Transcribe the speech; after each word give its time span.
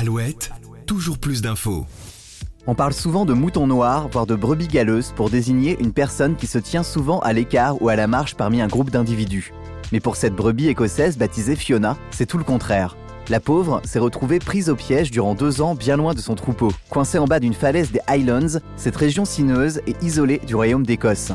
Alouette, 0.00 0.52
toujours 0.86 1.18
plus 1.18 1.42
d'infos. 1.42 1.84
On 2.68 2.76
parle 2.76 2.92
souvent 2.92 3.24
de 3.24 3.32
mouton 3.32 3.66
noir, 3.66 4.06
voire 4.12 4.26
de 4.26 4.36
brebis 4.36 4.68
galeuse, 4.68 5.12
pour 5.16 5.28
désigner 5.28 5.76
une 5.80 5.92
personne 5.92 6.36
qui 6.36 6.46
se 6.46 6.58
tient 6.58 6.84
souvent 6.84 7.18
à 7.18 7.32
l'écart 7.32 7.82
ou 7.82 7.88
à 7.88 7.96
la 7.96 8.06
marche 8.06 8.36
parmi 8.36 8.60
un 8.60 8.68
groupe 8.68 8.90
d'individus. 8.90 9.52
Mais 9.90 9.98
pour 9.98 10.14
cette 10.14 10.36
brebis 10.36 10.68
écossaise 10.68 11.18
baptisée 11.18 11.56
Fiona, 11.56 11.96
c'est 12.12 12.26
tout 12.26 12.38
le 12.38 12.44
contraire. 12.44 12.96
La 13.28 13.40
pauvre 13.40 13.80
s'est 13.84 13.98
retrouvée 13.98 14.38
prise 14.38 14.70
au 14.70 14.76
piège 14.76 15.10
durant 15.10 15.34
deux 15.34 15.60
ans 15.60 15.74
bien 15.74 15.96
loin 15.96 16.14
de 16.14 16.20
son 16.20 16.36
troupeau. 16.36 16.70
Coincée 16.90 17.18
en 17.18 17.24
bas 17.24 17.40
d'une 17.40 17.52
falaise 17.52 17.90
des 17.90 18.00
Highlands, 18.06 18.60
cette 18.76 18.94
région 18.94 19.24
sinueuse 19.24 19.80
est 19.88 20.00
isolée 20.04 20.40
du 20.46 20.54
royaume 20.54 20.86
d'Écosse. 20.86 21.32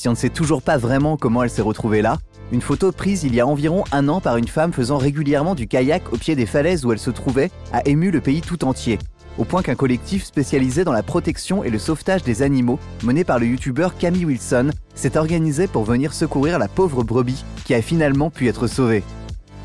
Si 0.00 0.08
on 0.08 0.12
ne 0.12 0.16
sait 0.16 0.30
toujours 0.30 0.62
pas 0.62 0.78
vraiment 0.78 1.18
comment 1.18 1.42
elle 1.42 1.50
s'est 1.50 1.60
retrouvée 1.60 2.00
là, 2.00 2.16
une 2.52 2.62
photo 2.62 2.90
prise 2.90 3.22
il 3.24 3.34
y 3.34 3.40
a 3.40 3.46
environ 3.46 3.84
un 3.92 4.08
an 4.08 4.22
par 4.22 4.38
une 4.38 4.48
femme 4.48 4.72
faisant 4.72 4.96
régulièrement 4.96 5.54
du 5.54 5.66
kayak 5.66 6.14
au 6.14 6.16
pied 6.16 6.34
des 6.34 6.46
falaises 6.46 6.86
où 6.86 6.92
elle 6.92 6.98
se 6.98 7.10
trouvait 7.10 7.50
a 7.70 7.86
ému 7.86 8.10
le 8.10 8.22
pays 8.22 8.40
tout 8.40 8.64
entier, 8.64 8.98
au 9.36 9.44
point 9.44 9.60
qu'un 9.60 9.74
collectif 9.74 10.24
spécialisé 10.24 10.84
dans 10.84 10.94
la 10.94 11.02
protection 11.02 11.64
et 11.64 11.68
le 11.68 11.78
sauvetage 11.78 12.22
des 12.22 12.40
animaux, 12.40 12.78
mené 13.04 13.24
par 13.24 13.38
le 13.38 13.44
youtubeur 13.44 13.94
Camille 13.98 14.24
Wilson, 14.24 14.70
s'est 14.94 15.18
organisé 15.18 15.66
pour 15.66 15.84
venir 15.84 16.14
secourir 16.14 16.58
la 16.58 16.68
pauvre 16.68 17.04
brebis 17.04 17.44
qui 17.66 17.74
a 17.74 17.82
finalement 17.82 18.30
pu 18.30 18.48
être 18.48 18.68
sauvée. 18.68 19.02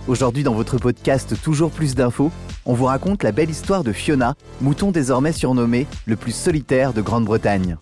Aujourd'hui 0.10 0.44
dans 0.44 0.54
votre 0.54 0.78
podcast 0.78 1.42
Toujours 1.42 1.72
plus 1.72 1.96
d'infos, 1.96 2.30
on 2.66 2.74
vous 2.74 2.86
raconte 2.86 3.24
la 3.24 3.32
belle 3.32 3.52
histoire 3.52 3.86
de 3.86 3.94
Fiona, 3.94 4.36
mouton 4.60 4.92
désormais 4.92 5.32
surnommé 5.32 5.88
le 6.06 6.18
plus 6.18 6.36
solitaire 6.36 6.92
de 6.92 7.02
Grande-Bretagne. 7.02 7.78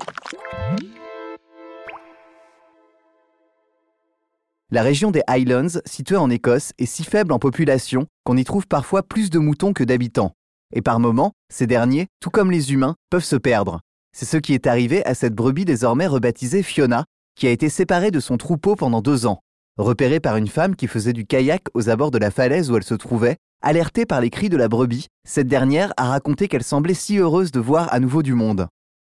La 4.73 4.81
région 4.81 5.11
des 5.11 5.21
Highlands, 5.27 5.79
située 5.85 6.17
en 6.17 6.31
Écosse, 6.31 6.71
est 6.79 6.87
si 6.87 7.03
faible 7.03 7.31
en 7.31 7.37
population 7.37 8.07
qu'on 8.23 8.37
y 8.37 8.43
trouve 8.43 8.65
parfois 8.65 9.03
plus 9.03 9.29
de 9.29 9.37
moutons 9.37 9.71
que 9.71 9.83
d'habitants. 9.83 10.31
Et 10.73 10.81
par 10.81 10.99
moments, 10.99 11.33
ces 11.53 11.67
derniers, 11.67 12.07
tout 12.19 12.31
comme 12.31 12.49
les 12.49 12.73
humains, 12.73 12.95
peuvent 13.11 13.23
se 13.23 13.35
perdre. 13.35 13.81
C'est 14.17 14.25
ce 14.25 14.37
qui 14.37 14.55
est 14.55 14.65
arrivé 14.65 15.05
à 15.05 15.13
cette 15.13 15.35
brebis 15.35 15.65
désormais 15.65 16.07
rebaptisée 16.07 16.63
Fiona, 16.63 17.05
qui 17.35 17.45
a 17.45 17.51
été 17.51 17.69
séparée 17.69 18.09
de 18.09 18.19
son 18.19 18.37
troupeau 18.37 18.75
pendant 18.75 19.01
deux 19.01 19.27
ans. 19.27 19.41
Repérée 19.77 20.19
par 20.19 20.37
une 20.37 20.47
femme 20.47 20.75
qui 20.75 20.87
faisait 20.87 21.13
du 21.13 21.27
kayak 21.27 21.65
aux 21.75 21.89
abords 21.89 22.09
de 22.09 22.17
la 22.17 22.31
falaise 22.31 22.71
où 22.71 22.75
elle 22.75 22.83
se 22.83 22.95
trouvait, 22.95 23.37
alertée 23.61 24.07
par 24.07 24.21
les 24.21 24.31
cris 24.31 24.49
de 24.49 24.57
la 24.57 24.69
brebis, 24.69 25.05
cette 25.23 25.47
dernière 25.47 25.93
a 25.97 26.09
raconté 26.09 26.47
qu'elle 26.47 26.63
semblait 26.63 26.95
si 26.95 27.19
heureuse 27.19 27.51
de 27.51 27.59
voir 27.59 27.93
à 27.93 27.99
nouveau 27.99 28.23
du 28.23 28.33
monde. 28.33 28.65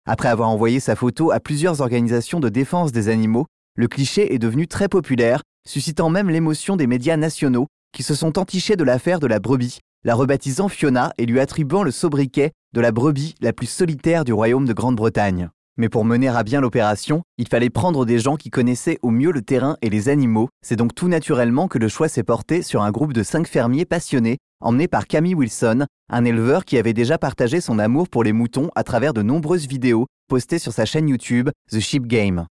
Après 0.08 0.30
avoir 0.30 0.50
envoyé 0.50 0.80
sa 0.80 0.96
photo 0.96 1.30
à 1.30 1.40
plusieurs 1.40 1.82
organisations 1.82 2.40
de 2.40 2.50
défense 2.50 2.92
des 2.92 3.10
animaux, 3.10 3.46
le 3.76 3.88
cliché 3.88 4.34
est 4.34 4.40
devenu 4.40 4.68
très 4.68 4.90
populaire 4.90 5.44
suscitant 5.68 6.10
même 6.10 6.30
l'émotion 6.30 6.76
des 6.76 6.88
médias 6.88 7.18
nationaux 7.18 7.68
qui 7.94 8.04
se 8.04 8.16
sont 8.16 8.40
entichés 8.40 8.76
de 8.76 8.84
l'affaire 8.84 9.20
de 9.20 9.28
la 9.28 9.40
brebis, 9.40 9.80
la 10.04 10.16
rebaptisant 10.16 10.70
Fiona 10.70 11.14
et 11.18 11.26
lui 11.26 11.40
attribuant 11.40 11.84
le 11.84 11.92
sobriquet 11.92 12.52
de 12.74 12.82
la 12.82 12.92
brebis 12.92 13.36
la 13.42 13.54
plus 13.54 13.68
solitaire 13.68 14.24
du 14.24 14.34
royaume 14.34 14.66
de 14.66 14.74
Grande-Bretagne. 14.74 15.50
Mais 15.78 15.90
pour 15.90 16.06
mener 16.06 16.28
à 16.28 16.44
bien 16.44 16.62
l'opération, 16.62 17.24
il 17.38 17.48
fallait 17.48 17.70
prendre 17.70 18.06
des 18.06 18.20
gens 18.20 18.36
qui 18.36 18.50
connaissaient 18.50 19.00
au 19.02 19.10
mieux 19.10 19.32
le 19.32 19.42
terrain 19.42 19.78
et 19.82 19.90
les 19.90 20.10
animaux. 20.10 20.50
C'est 20.62 20.76
donc 20.76 20.94
tout 20.94 21.08
naturellement 21.08 21.68
que 21.68 21.78
le 21.78 21.88
choix 21.88 22.10
s'est 22.10 22.24
porté 22.24 22.62
sur 22.62 22.82
un 22.82 22.92
groupe 22.92 23.14
de 23.14 23.24
cinq 23.24 23.48
fermiers 23.48 23.86
passionnés, 23.86 24.38
emmenés 24.60 24.88
par 24.88 25.08
Camille 25.08 25.36
Wilson, 25.36 25.86
un 26.10 26.26
éleveur 26.26 26.66
qui 26.66 26.78
avait 26.78 26.94
déjà 26.94 27.18
partagé 27.18 27.62
son 27.62 27.80
amour 27.80 28.10
pour 28.10 28.24
les 28.24 28.34
moutons 28.34 28.70
à 28.76 28.84
travers 28.84 29.14
de 29.14 29.22
nombreuses 29.22 29.68
vidéos 29.68 30.08
postées 30.28 30.60
sur 30.60 30.74
sa 30.74 30.86
chaîne 30.86 31.10
YouTube 31.10 31.50
The 31.72 31.80
Sheep 31.80 32.06
Game. 32.06 32.46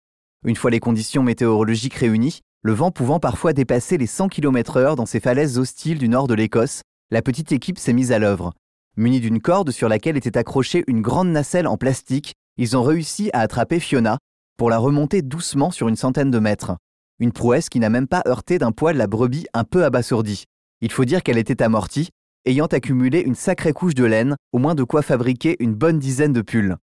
Une 0.47 0.57
fois 0.57 0.71
les 0.71 0.81
conditions 0.81 1.25
météorologiques 1.25 1.95
réunies, 1.95 2.41
le 2.63 2.73
vent 2.73 2.91
pouvant 2.91 3.21
parfois 3.21 3.53
dépasser 3.53 3.99
les 3.99 4.07
100 4.07 4.29
km/h 4.29 4.97
dans 4.97 5.07
ces 5.07 5.21
falaises 5.21 5.59
hostiles 5.59 5.99
du 5.99 6.09
nord 6.09 6.27
de 6.27 6.35
l'Écosse, 6.35 6.83
la 7.11 7.23
petite 7.23 7.53
équipe 7.53 7.79
s'est 7.79 7.93
mise 7.93 8.11
à 8.11 8.19
l'œuvre. 8.19 8.53
Munie 8.97 9.21
d'une 9.21 9.41
corde 9.41 9.71
sur 9.71 9.89
laquelle 9.89 10.17
était 10.17 10.37
accrochée 10.37 10.83
une 10.89 11.01
grande 11.01 11.29
nacelle 11.29 11.69
en 11.69 11.77
plastique, 11.77 12.35
ils 12.57 12.77
ont 12.77 12.83
réussi 12.83 13.31
à 13.33 13.41
attraper 13.41 13.79
Fiona 13.79 14.19
pour 14.57 14.71
la 14.71 14.79
remonter 14.79 15.23
doucement 15.23 15.71
sur 15.71 15.87
une 15.87 15.97
centaine 15.97 16.33
de 16.33 16.41
mètres. 16.41 16.77
Une 17.21 17.31
prouesse 17.31 17.69
qui 17.69 17.79
n'a 17.79 17.91
même 17.91 18.09
pas 18.09 18.25
heurté 18.27 18.59
d'un 18.59 18.73
poil 18.73 18.97
la 18.97 19.07
brebis 19.07 19.47
un 19.55 19.63
peu 19.63 19.85
abasourdie. 19.85 20.45
Il 20.81 20.91
faut 20.91 21.05
dire 21.05 21.23
qu'elle 21.23 21.39
était 21.39 21.63
amortie, 21.63 22.09
ayant 22.45 22.67
accumulé 22.67 23.21
une 23.21 23.37
sacrée 23.37 23.73
couche 23.73 23.95
de 23.95 24.05
laine, 24.05 24.35
au 24.53 24.59
moins 24.59 24.75
de 24.75 24.83
quoi 24.83 25.03
fabriquer 25.03 25.57
une 25.61 25.75
bonne 25.75 26.01
dizaine 26.01 26.33
de 26.33 26.43
pulls. 26.43 26.77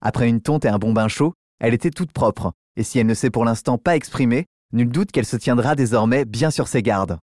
Après 0.00 0.28
une 0.28 0.40
tonte 0.40 0.64
et 0.64 0.68
un 0.68 0.78
bon 0.78 0.92
bain 0.92 1.08
chaud, 1.08 1.34
elle 1.58 1.74
était 1.74 1.90
toute 1.90 2.12
propre, 2.12 2.52
et 2.76 2.84
si 2.84 3.00
elle 3.00 3.06
ne 3.06 3.14
s'est 3.14 3.30
pour 3.30 3.44
l'instant 3.44 3.76
pas 3.76 3.96
exprimée, 3.96 4.46
Nul 4.76 4.90
doute 4.90 5.10
qu'elle 5.10 5.24
se 5.24 5.38
tiendra 5.38 5.74
désormais 5.74 6.26
bien 6.26 6.50
sur 6.50 6.68
ses 6.68 6.82
gardes. 6.82 7.16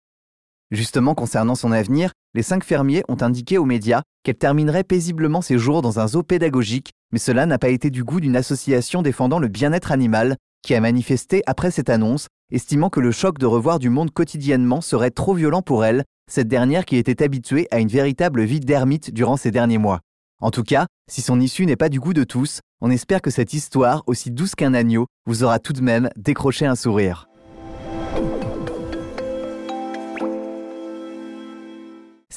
Justement, 0.71 1.17
concernant 1.17 1.57
son 1.57 1.73
avenir, 1.73 2.13
les 2.33 2.45
cinq 2.45 2.63
fermiers 2.63 3.03
ont 3.09 3.21
indiqué 3.21 3.59
aux 3.59 3.65
médias 3.65 4.03
qu'elle 4.23 4.37
terminerait 4.37 4.85
paisiblement 4.85 5.43
ses 5.43 5.59
jours 5.59 5.83
dans 5.83 5.99
un 5.99 6.07
zoo 6.07 6.23
pédagogique, 6.23 6.93
mais 7.11 7.19
cela 7.19 7.47
n'a 7.47 7.59
pas 7.59 7.71
été 7.71 7.91
du 7.91 8.05
goût 8.05 8.21
d'une 8.21 8.37
association 8.37 9.03
défendant 9.03 9.41
le 9.41 9.49
bien-être 9.49 9.91
animal 9.91 10.37
qui 10.63 10.77
a 10.77 10.81
manifesté 10.81 11.43
après 11.45 11.73
cette 11.73 11.91
annonce, 11.91 12.29
estimant 12.53 12.89
que 12.89 13.01
le 13.01 13.11
choc 13.11 13.39
de 13.39 13.47
revoir 13.47 13.81
du 13.81 13.91
monde 13.91 14.13
quotidiennement 14.13 14.81
serait 14.81 15.11
trop 15.11 15.35
violent 15.35 15.63
pour 15.63 15.85
elle, 15.85 16.05
cette 16.31 16.47
dernière 16.47 16.85
qui 16.85 16.99
était 16.99 17.21
habituée 17.21 17.67
à 17.73 17.81
une 17.81 17.89
véritable 17.89 18.45
vie 18.45 18.61
d'ermite 18.61 19.13
durant 19.13 19.37
ces 19.37 19.51
derniers 19.51 19.79
mois. 19.79 19.99
En 20.41 20.53
tout 20.53 20.63
cas, 20.63 20.87
si 21.11 21.21
son 21.21 21.41
issue 21.41 21.67
n'est 21.67 21.75
pas 21.75 21.89
du 21.89 21.99
goût 21.99 22.15
de 22.15 22.23
tous, 22.23 22.61
on 22.81 22.93
espère 22.93 23.23
que 23.23 23.31
cette 23.31 23.55
histoire, 23.55 24.05
aussi 24.07 24.31
douce 24.31 24.55
qu'un 24.55 24.73
agneau, 24.73 25.07
vous 25.27 25.43
aura 25.43 25.59
tout 25.59 25.73
de 25.73 25.83
même 25.83 26.11
décroché 26.17 26.65
un 26.65 26.77
sourire. 26.77 27.30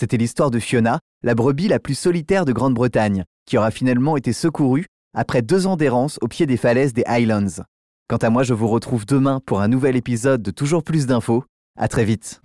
C'était 0.04 0.18
l'histoire 0.18 0.52
de 0.52 0.60
Fiona, 0.60 1.00
la 1.24 1.34
brebis 1.34 1.70
la 1.70 1.80
plus 1.80 1.96
solitaire 1.96 2.44
de 2.44 2.52
Grande-Bretagne, 2.52 3.24
qui 3.46 3.58
aura 3.58 3.72
finalement 3.72 4.18
été 4.18 4.34
secourue 4.34 4.88
après 5.16 5.42
deux 5.42 5.66
ans 5.66 5.78
d'errance 5.78 6.20
au 6.20 6.28
pied 6.28 6.46
des 6.46 6.58
falaises 6.58 6.92
des 6.92 7.06
Highlands. 7.06 7.64
Quant 8.10 8.18
à 8.18 8.30
moi, 8.30 8.44
je 8.44 8.54
vous 8.54 8.68
retrouve 8.68 9.06
demain 9.06 9.40
pour 9.46 9.62
un 9.62 9.70
nouvel 9.70 9.96
épisode 9.96 10.42
de 10.42 10.52
Toujours 10.52 10.84
plus 10.84 11.06
d'infos. 11.06 11.46
À 11.80 11.88
très 11.88 12.04
vite. 12.04 12.42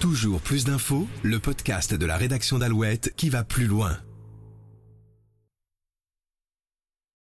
Toujours 0.00 0.42
plus 0.42 0.66
d'infos, 0.66 1.08
le 1.22 1.38
podcast 1.38 1.94
de 1.94 2.04
la 2.04 2.18
rédaction 2.18 2.58
d'Alouette 2.58 3.14
qui 3.16 3.30
va 3.30 3.42
plus 3.42 3.66
loin. 3.66 3.96